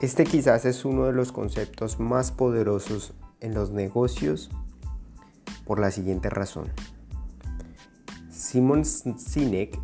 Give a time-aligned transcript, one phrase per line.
[0.00, 4.48] Este quizás es uno de los conceptos más poderosos en los negocios
[5.64, 6.70] por la siguiente razón.
[8.30, 9.76] Simon Sinek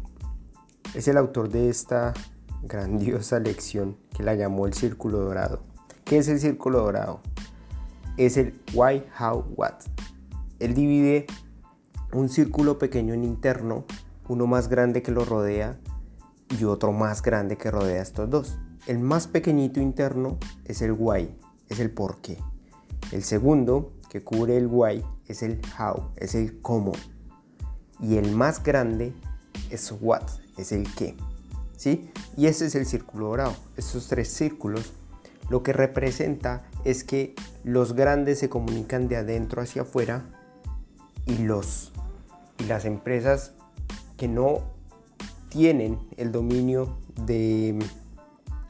[0.95, 2.15] es el autor de esta
[2.63, 5.65] grandiosa lección que la llamó el círculo dorado.
[6.05, 7.21] ¿Qué es el círculo dorado?
[8.17, 9.75] Es el why, how, what.
[10.61, 11.27] Él divide
[12.13, 13.85] un círculo pequeño en interno,
[14.29, 15.81] uno más grande que lo rodea
[16.57, 18.59] y otro más grande que rodea estos dos.
[18.87, 21.35] El más pequeñito interno es el why,
[21.71, 22.39] es el por qué.
[23.13, 26.93] El segundo, que cubre el why, es el how, es el cómo.
[27.99, 29.15] Y el más grande
[29.71, 30.25] es what,
[30.59, 31.17] es el qué.
[31.77, 32.11] ¿Sí?
[32.37, 33.57] Y ese es el círculo dorado.
[33.77, 34.93] Estos tres círculos
[35.49, 40.25] lo que representa es que los grandes se comunican de adentro hacia afuera
[41.27, 41.93] y, los,
[42.59, 43.53] y las empresas
[44.17, 44.63] que no
[45.49, 47.79] tienen el dominio de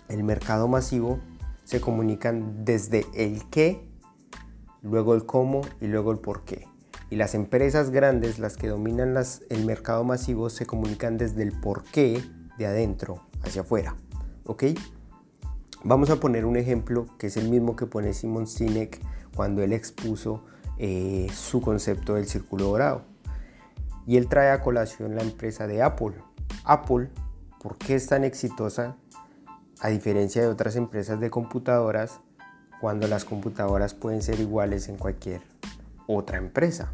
[0.09, 1.19] el mercado masivo
[1.65, 3.89] se comunican desde el qué,
[4.83, 6.67] luego el cómo y luego el por qué.
[7.11, 9.15] Y las empresas grandes, las que dominan
[9.49, 12.23] el mercado masivo, se comunican desde el por qué
[12.59, 13.97] de adentro hacia afuera.
[14.47, 14.65] ¿Ok?
[15.83, 19.01] Vamos a poner un ejemplo que es el mismo que pone Simon Sinek
[19.35, 20.45] cuando él expuso
[20.79, 23.03] eh, su concepto del círculo dorado.
[24.07, 26.15] Y él trae a colación la empresa de Apple.
[26.65, 27.11] Apple,
[27.63, 28.97] ¿por qué es tan exitosa
[29.81, 32.21] a diferencia de otras empresas de computadoras
[32.81, 35.43] cuando las computadoras pueden ser iguales en cualquier
[36.07, 36.91] otra empresa.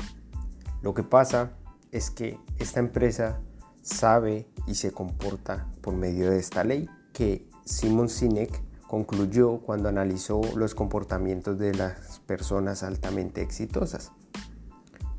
[0.83, 1.53] Lo que pasa
[1.92, 3.41] es que esta empresa
[3.83, 10.41] sabe y se comporta por medio de esta ley que Simon Sinek concluyó cuando analizó
[10.56, 14.12] los comportamientos de las personas altamente exitosas.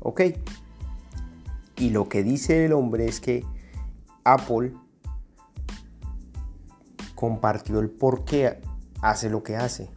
[0.00, 0.22] Ok,
[1.76, 3.44] y lo que dice el hombre es que
[4.24, 4.74] Apple
[7.22, 8.58] compartió el por qué
[9.00, 9.88] hace lo que hace,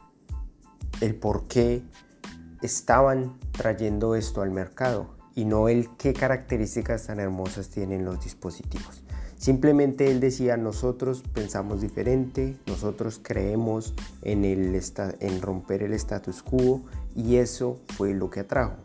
[1.02, 1.82] el por qué
[2.62, 9.02] estaban trayendo esto al mercado y no el qué características tan hermosas tienen los dispositivos.
[9.38, 14.80] Simplemente él decía, nosotros pensamos diferente, nosotros creemos en, el
[15.20, 16.84] en romper el status quo
[17.16, 18.76] y eso fue lo que atrajo.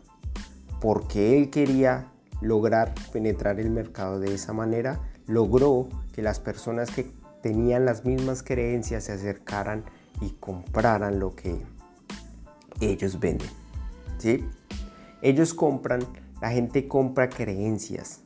[0.79, 2.07] Porque él quería
[2.41, 8.43] lograr penetrar el mercado de esa manera, logró que las personas que tenían las mismas
[8.43, 9.83] creencias se acercaran
[10.21, 11.61] y compraran lo que
[12.79, 13.49] ellos venden.
[14.17, 14.47] ¿sí?
[15.21, 16.01] Ellos compran,
[16.41, 18.21] la gente compra creencias.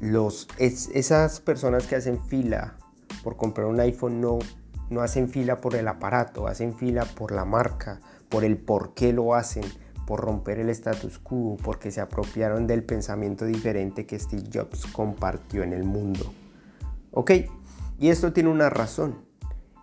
[0.00, 2.76] Los, esas personas que hacen fila
[3.24, 4.38] por comprar un iPhone no,
[4.90, 9.12] no hacen fila por el aparato, hacen fila por la marca, por el por qué
[9.12, 9.64] lo hacen,
[10.06, 15.62] por romper el status quo, porque se apropiaron del pensamiento diferente que Steve Jobs compartió
[15.62, 16.32] en el mundo.
[17.10, 17.32] ¿Ok?
[17.98, 19.16] Y esto tiene una razón.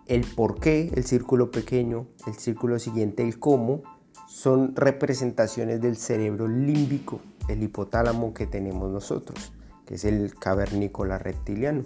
[0.07, 3.83] El por qué, el círculo pequeño, el círculo siguiente, el cómo,
[4.27, 9.51] son representaciones del cerebro límbico, el hipotálamo que tenemos nosotros,
[9.85, 11.83] que es el cavernícola reptiliano.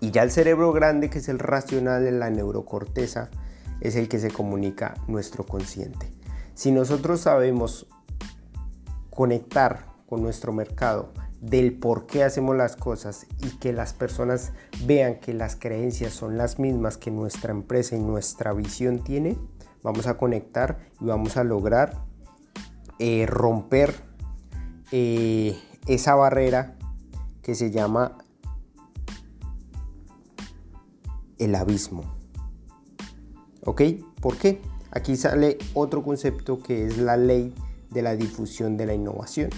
[0.00, 3.30] Y ya el cerebro grande, que es el racional en la neurocorteza,
[3.80, 6.12] es el que se comunica nuestro consciente.
[6.54, 7.86] Si nosotros sabemos
[9.10, 11.12] conectar con nuestro mercado,
[11.46, 14.52] del por qué hacemos las cosas y que las personas
[14.84, 19.38] vean que las creencias son las mismas que nuestra empresa y nuestra visión tiene,
[19.82, 22.02] vamos a conectar y vamos a lograr
[22.98, 23.94] eh, romper
[24.90, 26.76] eh, esa barrera
[27.42, 28.18] que se llama
[31.38, 32.02] el abismo.
[33.64, 33.82] ¿Ok?
[34.20, 34.60] ¿Por qué?
[34.90, 37.54] Aquí sale otro concepto que es la ley
[37.90, 39.50] de la difusión de la innovación.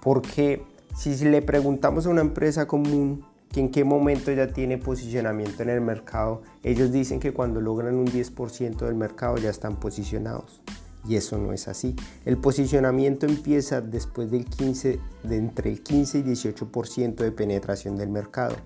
[0.00, 0.64] Porque
[0.98, 5.68] si le preguntamos a una empresa común que en qué momento ya tiene posicionamiento en
[5.68, 10.60] el mercado, ellos dicen que cuando logran un 10% del mercado ya están posicionados.
[11.06, 11.94] Y eso no es así.
[12.24, 18.08] El posicionamiento empieza después del 15, de entre el 15 y 18% de penetración del
[18.08, 18.56] mercado.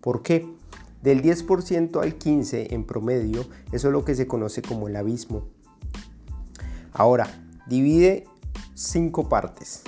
[0.00, 0.48] ¿Por qué?
[1.02, 5.48] Del 10% al 15% en promedio, eso es lo que se conoce como el abismo.
[6.92, 7.26] Ahora,
[7.66, 8.28] divide
[8.74, 9.82] cinco partes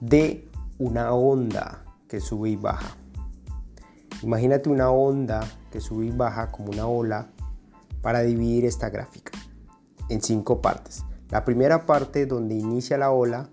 [0.00, 0.48] de
[0.84, 2.94] una onda que sube y baja.
[4.22, 5.40] Imagínate una onda
[5.72, 7.30] que sube y baja como una ola
[8.02, 9.32] para dividir esta gráfica
[10.10, 11.02] en cinco partes.
[11.30, 13.48] La primera parte donde inicia la ola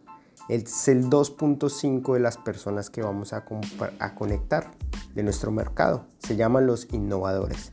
[0.50, 3.46] es el 2.5 de las personas que vamos a,
[4.00, 4.72] a conectar
[5.16, 6.08] de nuestro mercado.
[6.20, 7.72] Se llaman los innovadores.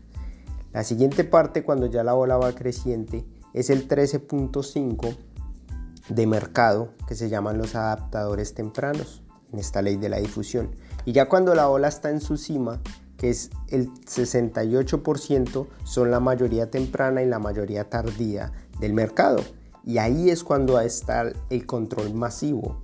[0.72, 5.16] La siguiente parte cuando ya la ola va creciente es el 13.5
[6.10, 10.70] de mercado que se llaman los adaptadores tempranos en esta ley de la difusión.
[11.04, 12.80] Y ya cuando la ola está en su cima,
[13.16, 19.42] que es el 68%, son la mayoría temprana y la mayoría tardía del mercado.
[19.84, 22.82] Y ahí es cuando está el control masivo.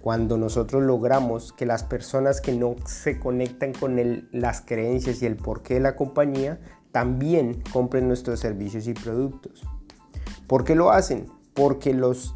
[0.00, 3.96] Cuando nosotros logramos que las personas que no se conectan con
[4.32, 6.60] las creencias y el porqué de la compañía
[6.90, 9.62] también compren nuestros servicios y productos.
[10.46, 11.28] ¿Por qué lo hacen?
[11.54, 12.34] Porque los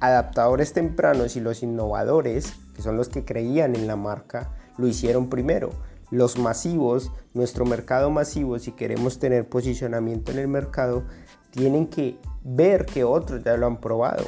[0.00, 5.28] adaptadores tempranos y los innovadores, que son los que creían en la marca, lo hicieron
[5.28, 5.72] primero.
[6.12, 11.02] Los masivos, nuestro mercado masivo, si queremos tener posicionamiento en el mercado,
[11.50, 14.26] tienen que ver que otros ya lo han probado.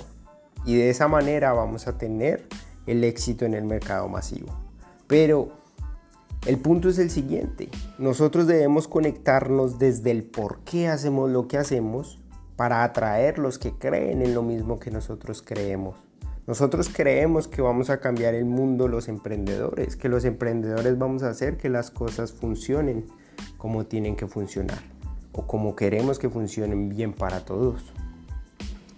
[0.64, 2.48] Y de esa manera vamos a tener
[2.88, 4.48] el éxito en el mercado masivo.
[5.06, 5.52] Pero
[6.44, 7.68] el punto es el siguiente.
[7.98, 12.18] Nosotros debemos conectarnos desde el por qué hacemos lo que hacemos
[12.56, 15.94] para atraer los que creen en lo mismo que nosotros creemos.
[16.50, 21.28] Nosotros creemos que vamos a cambiar el mundo los emprendedores, que los emprendedores vamos a
[21.28, 23.06] hacer que las cosas funcionen
[23.56, 24.80] como tienen que funcionar
[25.30, 27.92] o como queremos que funcionen bien para todos.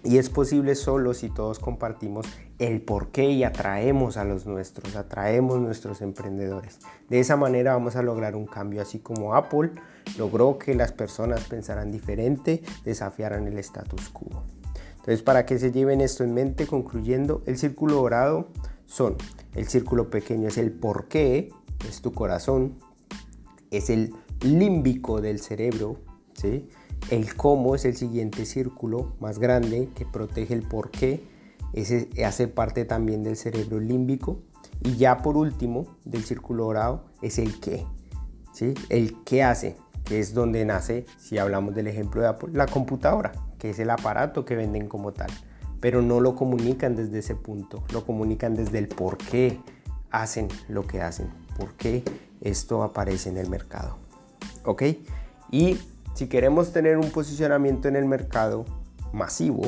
[0.03, 2.25] Y es posible solo si todos compartimos
[2.57, 6.79] el por qué y atraemos a los nuestros, atraemos nuestros emprendedores.
[7.07, 9.73] De esa manera vamos a lograr un cambio, así como Apple
[10.17, 14.41] logró que las personas pensaran diferente, desafiaran el status quo.
[15.03, 18.47] Entonces, para que se lleven esto en mente, concluyendo, el círculo dorado
[18.85, 19.17] son,
[19.53, 21.51] el círculo pequeño es el por qué,
[21.89, 22.79] es tu corazón,
[23.69, 25.97] es el límbico del cerebro,
[26.35, 26.69] ¿sí?
[27.09, 31.21] El cómo es el siguiente círculo más grande que protege el por qué.
[31.73, 34.39] Ese hace parte también del cerebro límbico.
[34.85, 37.85] Y ya por último, del círculo dorado, es el qué.
[38.53, 38.73] ¿sí?
[38.87, 43.31] El qué hace, que es donde nace, si hablamos del ejemplo de Apple, la computadora,
[43.59, 45.29] que es el aparato que venden como tal.
[45.79, 49.59] Pero no lo comunican desde ese punto, lo comunican desde el por qué
[50.11, 52.03] hacen lo que hacen, por qué
[52.41, 53.97] esto aparece en el mercado.
[54.65, 54.83] ¿Ok?
[55.51, 55.77] Y
[56.13, 58.65] si queremos tener un posicionamiento en el mercado
[59.11, 59.63] masivo,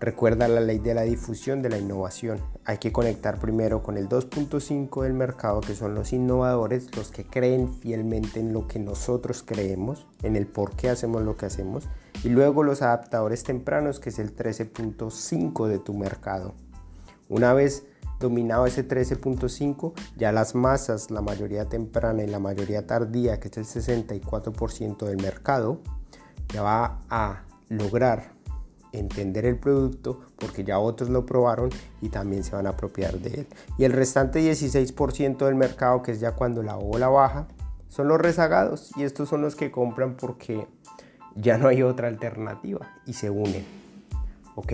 [0.00, 2.40] recuerda la ley de la difusión de la innovación.
[2.64, 7.24] Hay que conectar primero con el 2.5 del mercado, que son los innovadores, los que
[7.24, 11.88] creen fielmente en lo que nosotros creemos, en el por qué hacemos lo que hacemos,
[12.24, 16.54] y luego los adaptadores tempranos, que es el 13.5 de tu mercado.
[17.28, 17.84] Una vez
[18.18, 23.56] dominado ese 13.5, ya las masas, la mayoría temprana y la mayoría tardía, que es
[23.56, 25.80] el 64% del mercado,
[26.52, 28.39] ya va a lograr
[28.92, 31.70] entender el producto porque ya otros lo probaron
[32.00, 33.46] y también se van a apropiar de él.
[33.78, 37.46] Y el restante 16% del mercado, que es ya cuando la ola baja,
[37.88, 40.66] son los rezagados y estos son los que compran porque
[41.34, 43.64] ya no hay otra alternativa y se unen.
[44.54, 44.72] ¿Ok?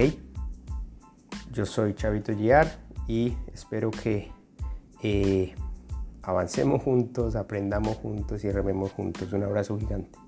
[1.52, 4.30] Yo soy Chavito Giar y espero que
[5.02, 5.54] eh,
[6.22, 9.32] avancemos juntos, aprendamos juntos y rememos juntos.
[9.32, 10.18] Un abrazo gigante.